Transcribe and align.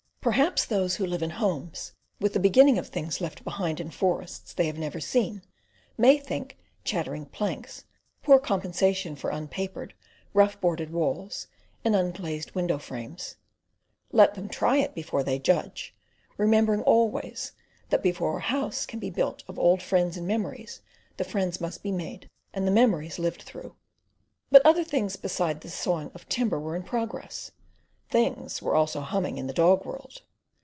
Perhaps 0.23 0.65
those 0.67 0.97
who 0.97 1.07
live 1.07 1.23
in 1.23 1.31
homes 1.31 1.93
with 2.19 2.33
the 2.33 2.39
beginning 2.39 2.77
of 2.77 2.89
things 2.89 3.21
left 3.21 3.43
behind 3.43 3.79
in 3.79 3.89
forests 3.89 4.53
they 4.53 4.67
have 4.67 4.77
never 4.77 4.99
seen, 4.99 5.41
may 5.97 6.19
think 6.19 6.59
chattering 6.83 7.25
planks 7.25 7.85
a 8.21 8.25
poor 8.27 8.37
compensation 8.39 9.15
for 9.15 9.31
unpapered, 9.31 9.95
rough 10.35 10.61
boarded 10.61 10.91
walls 10.91 11.47
and 11.83 11.95
unglazed 11.95 12.53
window 12.53 12.77
frames. 12.77 13.37
Let 14.11 14.35
them 14.35 14.47
try 14.47 14.77
it 14.77 14.93
before 14.93 15.23
they 15.23 15.39
judge; 15.39 15.95
remembering 16.37 16.83
always, 16.83 17.53
that 17.89 18.03
before 18.03 18.37
a 18.37 18.41
house 18.41 18.85
can 18.85 18.99
be 18.99 19.09
built 19.09 19.43
of 19.47 19.57
old 19.57 19.81
friends 19.81 20.17
and 20.17 20.27
memories 20.27 20.81
the 21.17 21.23
friends 21.23 21.59
must 21.59 21.81
be 21.81 21.91
made 21.91 22.29
and 22.53 22.67
the 22.67 22.71
memories 22.71 23.17
lived 23.17 23.41
through. 23.41 23.75
But 24.51 24.63
other 24.67 24.83
things 24.83 25.15
beside 25.15 25.61
the 25.61 25.69
sawing 25.71 26.11
of 26.13 26.29
timber 26.29 26.59
were 26.59 26.75
in 26.75 26.83
progress, 26.83 27.49
Things 28.09 28.61
were 28.61 28.75
also 28.75 28.99
"humming" 28.99 29.37
in 29.37 29.47
the 29.47 29.53
dog 29.53 29.85
world. 29.85 30.21